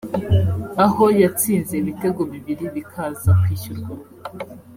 [0.85, 3.93] aho yatsinze ibitego bibiri bikaza kwishyurwa